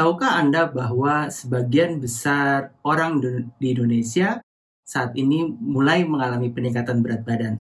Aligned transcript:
tahukah 0.00 0.40
Anda 0.40 0.64
bahwa 0.64 1.28
sebagian 1.28 2.00
besar 2.00 2.72
orang 2.80 3.20
di 3.60 3.76
Indonesia 3.76 4.40
saat 4.80 5.12
ini 5.12 5.44
mulai 5.44 6.08
mengalami 6.08 6.48
peningkatan 6.48 7.04
berat 7.04 7.20
badan? 7.20 7.60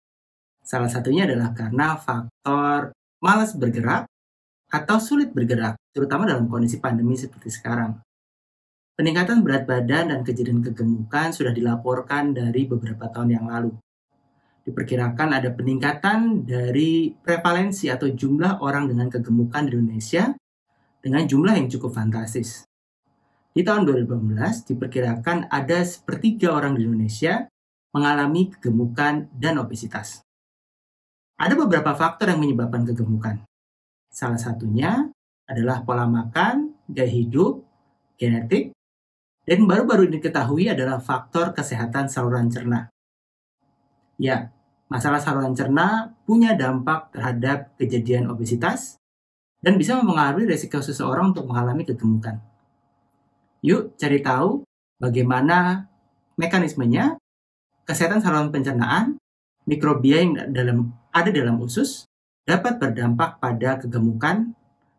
Salah 0.59 0.91
satunya 0.91 1.31
adalah 1.31 1.55
karena 1.55 1.95
faktor 1.95 2.91
malas 3.23 3.55
bergerak 3.55 4.11
atau 4.67 4.99
sulit 4.99 5.31
bergerak, 5.31 5.79
terutama 5.95 6.27
dalam 6.27 6.51
kondisi 6.51 6.83
pandemi 6.83 7.15
seperti 7.15 7.55
sekarang. 7.55 8.03
Peningkatan 8.99 9.47
berat 9.47 9.71
badan 9.71 10.11
dan 10.11 10.21
kejadian 10.27 10.59
kegemukan 10.59 11.31
sudah 11.31 11.55
dilaporkan 11.55 12.35
dari 12.35 12.67
beberapa 12.67 13.15
tahun 13.15 13.31
yang 13.31 13.47
lalu 13.47 13.71
diperkirakan 14.65 15.29
ada 15.37 15.53
peningkatan 15.53 16.49
dari 16.49 17.13
prevalensi 17.13 17.93
atau 17.93 18.09
jumlah 18.09 18.65
orang 18.65 18.89
dengan 18.89 19.13
kegemukan 19.13 19.69
di 19.69 19.77
Indonesia 19.77 20.33
dengan 21.05 21.29
jumlah 21.29 21.53
yang 21.61 21.69
cukup 21.69 21.93
fantastis. 21.93 22.65
Di 23.53 23.61
tahun 23.61 23.85
2018 24.09 24.73
diperkirakan 24.73 25.53
ada 25.53 25.85
sepertiga 25.85 26.57
orang 26.57 26.81
di 26.81 26.89
Indonesia 26.89 27.45
mengalami 27.93 28.49
kegemukan 28.57 29.29
dan 29.37 29.61
obesitas. 29.61 30.25
Ada 31.37 31.53
beberapa 31.55 31.93
faktor 31.93 32.33
yang 32.33 32.41
menyebabkan 32.41 32.89
kegemukan. 32.89 33.45
Salah 34.09 34.41
satunya 34.41 35.13
adalah 35.45 35.85
pola 35.85 36.09
makan, 36.09 36.73
gaya 36.89 37.13
hidup, 37.13 37.61
genetik, 38.17 38.73
dan 39.45 39.69
baru-baru 39.69 40.09
diketahui 40.09 40.73
adalah 40.73 40.99
faktor 41.05 41.53
kesehatan 41.53 42.09
saluran 42.09 42.49
cerna. 42.49 42.89
Ya, 44.17 44.51
masalah 44.89 45.21
saluran 45.21 45.53
cerna 45.53 46.17
punya 46.25 46.57
dampak 46.57 47.13
terhadap 47.13 47.77
kejadian 47.77 48.33
obesitas 48.33 48.97
dan 49.65 49.81
bisa 49.81 49.97
mempengaruhi 49.97 50.45
resiko 50.45 50.85
seseorang 50.85 51.33
untuk 51.33 51.49
mengalami 51.49 51.89
kegemukan. 51.89 52.37
Yuk 53.65 53.97
cari 53.97 54.21
tahu 54.21 54.61
bagaimana 55.01 55.89
mekanismenya, 56.37 57.17
kesehatan 57.89 58.21
saluran 58.21 58.53
pencernaan, 58.53 59.17
mikrobia 59.65 60.21
yang 60.21 60.53
dalam, 60.53 60.93
ada 61.17 61.33
dalam 61.33 61.57
usus 61.65 62.05
dapat 62.45 62.77
berdampak 62.77 63.41
pada 63.41 63.81
kegemukan 63.81 64.53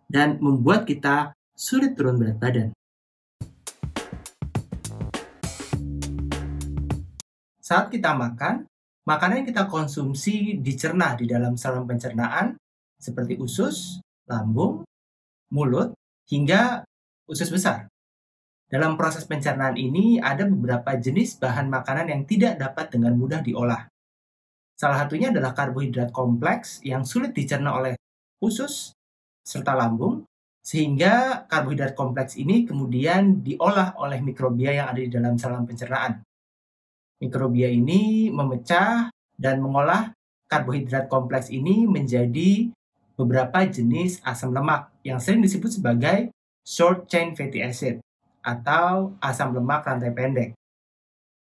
dan 0.10 0.42
membuat 0.42 0.90
kita 0.90 1.38
sulit 1.54 1.94
turun 1.94 2.18
berat 2.18 2.42
badan. 2.42 2.70
Saat 7.62 7.94
kita 7.94 8.18
makan, 8.18 8.66
makanan 9.06 9.46
yang 9.46 9.48
kita 9.54 9.70
konsumsi 9.70 10.58
dicerna 10.58 11.14
di 11.14 11.30
dalam 11.30 11.54
saluran 11.54 11.86
pencernaan 11.86 12.58
seperti 12.98 13.38
usus, 13.38 14.02
lambung, 14.30 14.86
mulut, 15.54 15.94
hingga 16.30 16.86
usus 17.30 17.50
besar. 17.50 17.90
Dalam 18.66 18.98
proses 18.98 19.30
pencernaan 19.30 19.78
ini 19.78 20.18
ada 20.18 20.50
beberapa 20.50 20.98
jenis 20.98 21.38
bahan 21.38 21.70
makanan 21.70 22.10
yang 22.10 22.22
tidak 22.26 22.58
dapat 22.58 22.90
dengan 22.90 23.14
mudah 23.14 23.46
diolah. 23.46 23.86
Salah 24.76 25.06
satunya 25.06 25.32
adalah 25.32 25.56
karbohidrat 25.56 26.12
kompleks 26.12 26.82
yang 26.82 27.06
sulit 27.06 27.32
dicerna 27.32 27.78
oleh 27.78 27.94
usus 28.42 28.92
serta 29.46 29.78
lambung, 29.78 30.26
sehingga 30.66 31.46
karbohidrat 31.46 31.94
kompleks 31.94 32.36
ini 32.36 32.66
kemudian 32.66 33.46
diolah 33.46 33.94
oleh 34.02 34.20
mikrobia 34.20 34.74
yang 34.74 34.88
ada 34.90 35.00
di 35.00 35.08
dalam 35.14 35.38
saluran 35.38 35.70
pencernaan. 35.70 36.26
Mikrobia 37.22 37.70
ini 37.70 38.34
memecah 38.34 39.14
dan 39.38 39.62
mengolah 39.62 40.12
karbohidrat 40.50 41.06
kompleks 41.06 41.54
ini 41.54 41.86
menjadi 41.86 42.74
beberapa 43.16 43.64
jenis 43.64 44.20
asam 44.24 44.52
lemak 44.52 44.92
yang 45.08 45.20
sering 45.20 45.44
disebut 45.44 45.80
sebagai 45.80 46.30
short 46.68 47.08
chain 47.08 47.34
fatty 47.34 47.64
acid 47.64 48.04
atau 48.44 49.16
asam 49.24 49.56
lemak 49.56 49.88
rantai 49.88 50.12
pendek. 50.12 50.50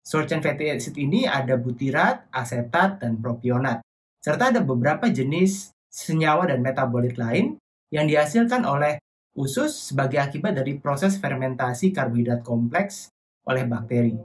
Short 0.02 0.26
chain 0.26 0.40
fatty 0.40 0.72
acid 0.72 0.96
ini 0.96 1.28
ada 1.28 1.60
butirat, 1.60 2.26
asetat, 2.32 3.04
dan 3.04 3.20
propionat. 3.20 3.84
Serta 4.24 4.50
ada 4.50 4.64
beberapa 4.64 5.06
jenis 5.12 5.70
senyawa 5.92 6.48
dan 6.48 6.64
metabolit 6.64 7.20
lain 7.20 7.60
yang 7.92 8.08
dihasilkan 8.08 8.64
oleh 8.64 8.96
usus 9.38 9.92
sebagai 9.92 10.18
akibat 10.18 10.56
dari 10.56 10.80
proses 10.80 11.20
fermentasi 11.20 11.94
karbohidrat 11.94 12.42
kompleks 12.42 13.12
oleh 13.46 13.64
bakteri. 13.68 14.16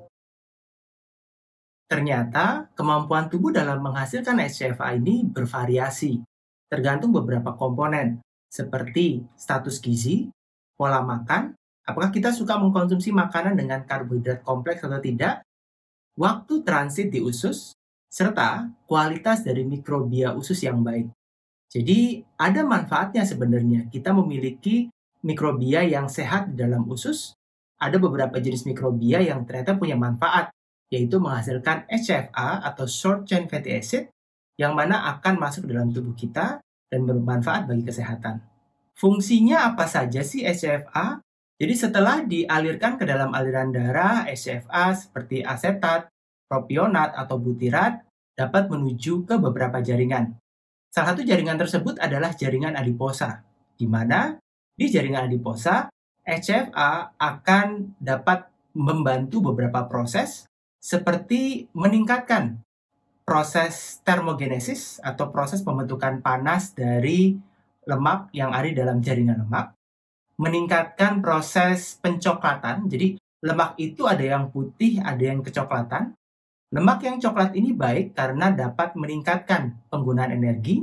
Ternyata 1.86 2.74
kemampuan 2.74 3.30
tubuh 3.30 3.53
dalam 3.53 3.78
menghasilkan 3.86 4.42
SCFA 4.50 4.98
ini 4.98 5.30
bervariasi, 5.30 6.26
tergantung 6.73 7.13
beberapa 7.13 7.53
komponen, 7.53 8.17
seperti 8.50 9.22
status 9.38 9.78
gizi, 9.78 10.34
pola 10.73 11.06
makan, 11.06 11.53
apakah 11.85 12.09
kita 12.09 12.34
suka 12.34 12.57
mengkonsumsi 12.57 13.13
makanan 13.13 13.53
dengan 13.53 13.85
karbohidrat 13.85 14.41
kompleks 14.41 14.81
atau 14.81 14.97
tidak, 14.97 15.45
waktu 16.17 16.66
transit 16.66 17.13
di 17.13 17.22
usus, 17.22 17.78
serta 18.09 18.73
kualitas 18.89 19.45
dari 19.45 19.61
mikrobia 19.61 20.34
usus 20.34 20.61
yang 20.66 20.81
baik. 20.81 21.09
Jadi, 21.69 22.22
ada 22.38 22.61
manfaatnya 22.61 23.25
sebenarnya 23.25 23.90
kita 23.90 24.13
memiliki 24.13 24.90
mikrobia 25.25 25.81
yang 25.81 26.05
sehat 26.05 26.53
di 26.53 26.61
dalam 26.61 26.85
usus. 26.85 27.34
Ada 27.81 27.97
beberapa 27.97 28.38
jenis 28.38 28.69
mikrobia 28.69 29.25
yang 29.25 29.41
ternyata 29.50 29.73
punya 29.73 29.97
manfaat 29.97 30.53
yaitu 30.94 31.17
menghasilkan 31.17 31.90
HFA 31.90 32.61
atau 32.61 32.85
short 32.85 33.25
chain 33.25 33.50
fatty 33.50 33.73
acid 33.73 34.12
yang 34.59 34.78
mana 34.78 35.02
akan 35.18 35.41
masuk 35.41 35.66
dalam 35.66 35.90
tubuh 35.90 36.14
kita 36.14 36.62
dan 36.90 37.02
bermanfaat 37.09 37.66
bagi 37.66 37.84
kesehatan. 37.86 38.41
Fungsinya 38.94 39.74
apa 39.74 39.90
saja 39.90 40.22
sih 40.22 40.46
HFA? 40.46 41.18
Jadi 41.58 41.74
setelah 41.74 42.22
dialirkan 42.22 42.97
ke 42.97 43.06
dalam 43.06 43.34
aliran 43.34 43.74
darah, 43.74 44.30
HFA 44.30 44.94
seperti 44.94 45.41
asetat, 45.41 46.09
propionat 46.46 47.18
atau 47.18 47.41
butirat 47.41 48.06
dapat 48.38 48.69
menuju 48.69 49.25
ke 49.25 49.41
beberapa 49.41 49.81
jaringan. 49.81 50.38
Salah 50.94 51.18
satu 51.18 51.25
jaringan 51.25 51.58
tersebut 51.58 51.97
adalah 51.97 52.38
jaringan 52.38 52.78
adiposa, 52.78 53.41
di 53.74 53.90
mana 53.90 54.38
di 54.78 54.85
jaringan 54.90 55.25
adiposa, 55.25 55.90
HFA 56.22 57.18
akan 57.18 57.97
dapat 57.97 58.50
membantu 58.78 59.53
beberapa 59.53 59.85
proses 59.90 60.46
seperti 60.81 61.70
meningkatkan 61.74 62.62
proses 63.23 64.03
termogenesis 64.03 65.00
atau 65.00 65.31
proses 65.31 65.63
pembentukan 65.63 66.19
panas 66.19 66.75
dari 66.75 67.35
lemak 67.88 68.31
yang 68.35 68.51
ada 68.51 68.67
dalam 68.72 69.00
jaringan 69.03 69.44
lemak, 69.47 69.75
meningkatkan 70.39 71.19
proses 71.23 72.00
pencoklatan. 72.00 72.88
Jadi 72.88 73.19
lemak 73.44 73.75
itu 73.79 74.07
ada 74.07 74.23
yang 74.23 74.51
putih, 74.51 75.03
ada 75.03 75.19
yang 75.19 75.44
kecoklatan. 75.44 76.16
Lemak 76.73 77.06
yang 77.06 77.22
coklat 77.22 77.53
ini 77.53 77.72
baik 77.75 78.17
karena 78.17 78.50
dapat 78.50 78.97
meningkatkan 78.97 79.78
penggunaan 79.94 80.34
energi, 80.34 80.81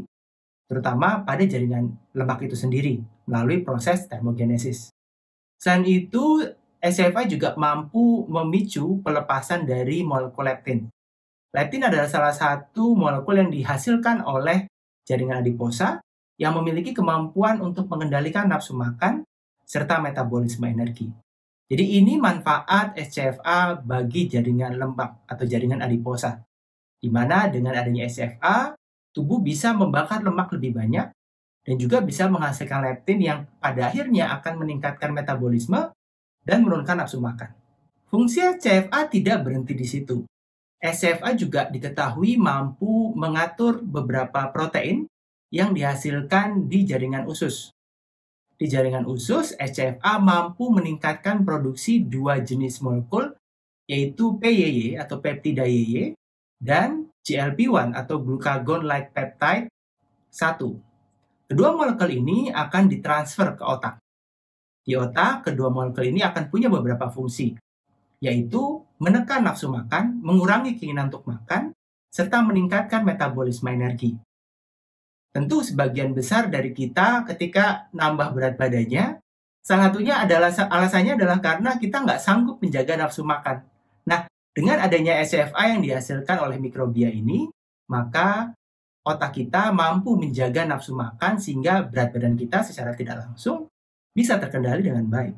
terutama 0.70 1.26
pada 1.26 1.42
jaringan 1.42 1.98
lemak 2.14 2.46
itu 2.46 2.54
sendiri 2.54 3.02
melalui 3.26 3.66
proses 3.66 4.06
termogenesis. 4.06 4.94
Selain 5.58 5.82
itu, 5.82 6.46
SCFA 6.78 7.26
juga 7.26 7.58
mampu 7.58 8.24
memicu 8.30 9.02
pelepasan 9.02 9.66
dari 9.66 10.06
molekul 10.06 10.46
leptin. 10.46 10.88
Leptin 11.50 11.83
adalah 11.83 12.06
salah 12.06 12.31
satu 12.31 12.94
molekul 12.94 13.34
yang 13.34 13.50
dihasilkan 13.50 14.22
oleh 14.22 14.71
jaringan 15.03 15.43
adiposa 15.43 15.99
yang 16.38 16.55
memiliki 16.56 16.94
kemampuan 16.94 17.59
untuk 17.59 17.91
mengendalikan 17.91 18.47
nafsu 18.47 18.72
makan 18.78 19.27
serta 19.66 19.99
metabolisme 19.99 20.71
energi. 20.71 21.11
Jadi 21.71 22.03
ini 22.03 22.19
manfaat 22.19 22.99
SCFA 22.99 23.78
bagi 23.78 24.27
jaringan 24.27 24.75
lemak 24.75 25.27
atau 25.31 25.44
jaringan 25.47 25.83
adiposa. 25.83 26.43
Di 26.99 27.06
mana 27.06 27.47
dengan 27.47 27.78
adanya 27.78 28.06
SCFA, 28.11 28.75
tubuh 29.15 29.38
bisa 29.38 29.71
membakar 29.75 30.22
lemak 30.22 30.50
lebih 30.55 30.75
banyak 30.75 31.06
dan 31.67 31.75
juga 31.78 32.03
bisa 32.03 32.27
menghasilkan 32.27 32.82
leptin 32.82 33.19
yang 33.22 33.38
pada 33.62 33.91
akhirnya 33.91 34.34
akan 34.38 34.67
meningkatkan 34.67 35.15
metabolisme 35.15 35.94
dan 36.43 36.62
menurunkan 36.67 37.06
nafsu 37.06 37.23
makan. 37.23 37.55
Fungsi 38.11 38.43
CFA 38.58 39.06
tidak 39.06 39.46
berhenti 39.46 39.79
di 39.79 39.87
situ. 39.87 40.26
SCFA 40.81 41.37
juga 41.37 41.69
diketahui 41.69 42.41
mampu 42.41 43.12
mengatur 43.12 43.85
beberapa 43.85 44.49
protein 44.49 45.05
yang 45.53 45.77
dihasilkan 45.77 46.73
di 46.73 46.88
jaringan 46.88 47.29
usus. 47.29 47.69
Di 48.56 48.65
jaringan 48.65 49.05
usus, 49.05 49.53
SCFA 49.61 50.17
mampu 50.21 50.73
meningkatkan 50.73 51.44
produksi 51.44 52.00
dua 52.00 52.41
jenis 52.41 52.81
molekul, 52.81 53.37
yaitu 53.85 54.41
PYY 54.41 54.97
atau 54.97 55.21
peptida 55.21 55.69
YY 55.69 56.17
dan 56.56 57.09
GLP-1 57.25 57.93
atau 57.93 58.17
glucagon-like 58.21 59.12
peptide 59.12 59.69
1. 60.32 60.56
Kedua 61.50 61.69
molekul 61.77 62.09
ini 62.09 62.49
akan 62.49 62.85
ditransfer 62.88 63.59
ke 63.59 63.65
otak. 63.65 64.00
Di 64.81 64.97
otak, 64.97 65.50
kedua 65.50 65.69
molekul 65.69 66.09
ini 66.09 66.25
akan 66.25 66.49
punya 66.49 66.73
beberapa 66.73 67.12
fungsi, 67.12 67.53
yaitu 68.23 68.80
menekan 69.00 69.43
nafsu 69.43 69.73
makan, 69.73 70.20
mengurangi 70.20 70.76
keinginan 70.76 71.08
untuk 71.08 71.25
makan, 71.26 71.73
serta 72.12 72.44
meningkatkan 72.44 73.02
metabolisme 73.02 73.73
energi. 73.73 74.14
Tentu 75.32 75.62
sebagian 75.64 76.12
besar 76.12 76.52
dari 76.52 76.75
kita 76.76 77.25
ketika 77.25 77.88
nambah 77.97 78.35
berat 78.35 78.55
badannya, 78.61 79.23
Salah 79.61 79.93
satunya 79.93 80.25
adalah 80.25 80.49
alasannya 80.49 81.20
adalah 81.20 81.37
karena 81.37 81.76
kita 81.76 82.00
nggak 82.00 82.20
sanggup 82.20 82.56
menjaga 82.64 82.97
nafsu 82.97 83.20
makan. 83.20 83.61
Nah, 84.08 84.25
dengan 84.56 84.81
adanya 84.81 85.20
SCFA 85.20 85.76
yang 85.76 85.85
dihasilkan 85.85 86.41
oleh 86.41 86.56
mikrobia 86.56 87.12
ini, 87.12 87.44
maka 87.93 88.56
otak 89.05 89.37
kita 89.37 89.69
mampu 89.76 90.17
menjaga 90.17 90.64
nafsu 90.64 90.96
makan 90.96 91.37
sehingga 91.37 91.85
berat 91.85 92.08
badan 92.17 92.41
kita 92.41 92.64
secara 92.64 92.96
tidak 92.96 93.20
langsung 93.20 93.69
bisa 94.17 94.41
terkendali 94.41 94.81
dengan 94.81 95.05
baik. 95.12 95.37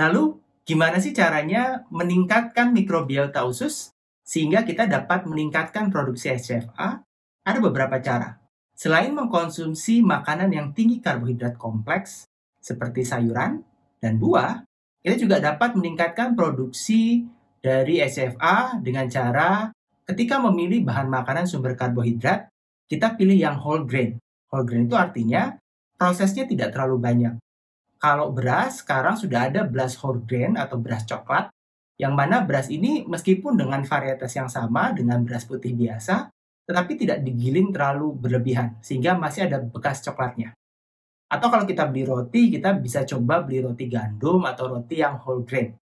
Lalu, 0.00 0.37
gimana 0.68 1.00
sih 1.00 1.16
caranya 1.16 1.88
meningkatkan 1.88 2.76
mikrobiota 2.76 3.48
usus 3.48 3.96
sehingga 4.20 4.68
kita 4.68 4.84
dapat 4.84 5.24
meningkatkan 5.24 5.88
produksi 5.88 6.36
SCFA? 6.36 7.00
Ada 7.48 7.58
beberapa 7.64 7.96
cara. 8.04 8.36
Selain 8.76 9.08
mengkonsumsi 9.16 10.04
makanan 10.04 10.52
yang 10.52 10.76
tinggi 10.76 11.00
karbohidrat 11.00 11.56
kompleks, 11.56 12.28
seperti 12.60 13.08
sayuran 13.08 13.64
dan 13.96 14.20
buah, 14.20 14.68
kita 15.00 15.16
juga 15.16 15.40
dapat 15.40 15.72
meningkatkan 15.72 16.36
produksi 16.36 17.24
dari 17.64 18.04
SFA 18.04 18.76
dengan 18.84 19.08
cara 19.08 19.72
ketika 20.04 20.36
memilih 20.44 20.84
bahan 20.84 21.08
makanan 21.08 21.48
sumber 21.48 21.72
karbohidrat, 21.72 22.52
kita 22.84 23.16
pilih 23.16 23.40
yang 23.40 23.56
whole 23.56 23.88
grain. 23.88 24.20
Whole 24.52 24.68
grain 24.68 24.84
itu 24.84 24.96
artinya 25.00 25.56
prosesnya 25.96 26.44
tidak 26.44 26.76
terlalu 26.76 27.00
banyak. 27.00 27.34
Kalau 27.98 28.30
beras, 28.30 28.86
sekarang 28.86 29.18
sudah 29.18 29.50
ada 29.50 29.66
beras 29.66 29.98
whole 29.98 30.22
grain 30.22 30.54
atau 30.54 30.78
beras 30.78 31.02
coklat, 31.02 31.50
yang 31.98 32.14
mana 32.14 32.46
beras 32.46 32.70
ini 32.70 33.02
meskipun 33.10 33.58
dengan 33.58 33.82
varietas 33.82 34.38
yang 34.38 34.46
sama 34.46 34.94
dengan 34.94 35.18
beras 35.26 35.42
putih 35.42 35.74
biasa, 35.74 36.30
tetapi 36.62 36.94
tidak 36.94 37.26
digiling 37.26 37.74
terlalu 37.74 38.14
berlebihan, 38.14 38.78
sehingga 38.78 39.18
masih 39.18 39.50
ada 39.50 39.58
bekas 39.58 39.98
coklatnya. 40.06 40.54
Atau 41.26 41.50
kalau 41.50 41.66
kita 41.66 41.90
beli 41.90 42.06
roti, 42.06 42.54
kita 42.54 42.78
bisa 42.78 43.02
coba 43.02 43.42
beli 43.42 43.66
roti 43.66 43.90
gandum 43.90 44.46
atau 44.46 44.78
roti 44.78 45.02
yang 45.02 45.18
whole 45.18 45.42
grain. 45.42 45.74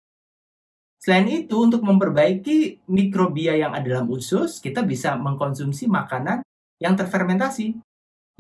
Selain 0.97 1.27
itu, 1.27 1.53
untuk 1.59 1.85
memperbaiki 1.85 2.88
mikrobia 2.89 3.53
yang 3.59 3.75
ada 3.75 3.85
dalam 3.85 4.09
usus, 4.09 4.57
kita 4.57 4.81
bisa 4.81 5.13
mengkonsumsi 5.19 5.85
makanan 5.85 6.41
yang 6.81 6.97
terfermentasi, 6.97 7.77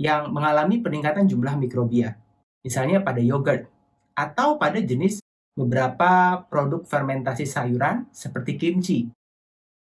yang 0.01 0.31
mengalami 0.33 0.81
peningkatan 0.81 1.29
jumlah 1.29 1.59
mikrobia. 1.59 2.17
Misalnya 2.65 3.05
pada 3.05 3.21
yogurt, 3.21 3.69
atau 4.17 4.57
pada 4.57 4.81
jenis 4.81 5.21
beberapa 5.53 6.41
produk 6.49 6.81
fermentasi 6.81 7.45
sayuran 7.45 8.09
seperti 8.09 8.57
kimchi. 8.57 8.99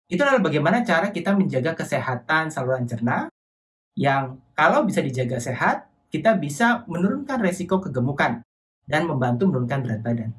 Itu 0.07 0.23
adalah 0.23 0.39
bagaimana 0.39 0.85
cara 0.85 1.11
kita 1.11 1.35
menjaga 1.35 1.75
kesehatan 1.75 2.47
saluran 2.47 2.87
cerna 2.87 3.27
yang 3.97 4.39
kalau 4.53 4.85
bisa 4.85 5.01
dijaga 5.01 5.41
sehat, 5.41 5.89
kita 6.07 6.37
bisa 6.37 6.85
menurunkan 6.87 7.41
resiko 7.43 7.83
kegemukan 7.83 8.39
dan 8.87 9.01
membantu 9.03 9.51
menurunkan 9.51 9.83
berat 9.83 10.01
badan. 10.05 10.31